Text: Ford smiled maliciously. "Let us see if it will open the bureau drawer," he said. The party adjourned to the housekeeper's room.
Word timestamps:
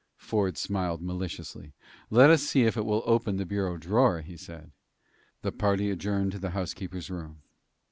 Ford 0.17 0.57
smiled 0.57 1.03
maliciously. 1.03 1.73
"Let 2.09 2.31
us 2.31 2.41
see 2.41 2.63
if 2.63 2.75
it 2.75 2.87
will 2.87 3.03
open 3.05 3.35
the 3.37 3.45
bureau 3.45 3.77
drawer," 3.77 4.21
he 4.21 4.35
said. 4.35 4.71
The 5.43 5.51
party 5.51 5.91
adjourned 5.91 6.31
to 6.31 6.39
the 6.39 6.49
housekeeper's 6.57 7.11
room. 7.11 7.43